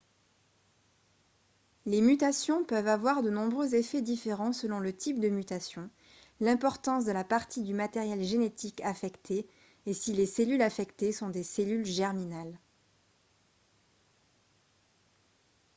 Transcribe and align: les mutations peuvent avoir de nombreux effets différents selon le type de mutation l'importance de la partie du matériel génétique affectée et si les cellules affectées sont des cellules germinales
les 1.85 2.01
mutations 2.01 2.63
peuvent 2.65 2.87
avoir 2.87 3.21
de 3.21 3.29
nombreux 3.29 3.75
effets 3.75 4.01
différents 4.01 4.51
selon 4.51 4.79
le 4.79 4.93
type 4.97 5.19
de 5.19 5.29
mutation 5.29 5.91
l'importance 6.39 7.05
de 7.05 7.11
la 7.11 7.23
partie 7.23 7.61
du 7.61 7.75
matériel 7.75 8.23
génétique 8.23 8.81
affectée 8.83 9.47
et 9.85 9.93
si 9.93 10.13
les 10.13 10.25
cellules 10.25 10.63
affectées 10.63 11.11
sont 11.11 11.29
des 11.29 11.43
cellules 11.43 11.85
germinales 11.85 12.57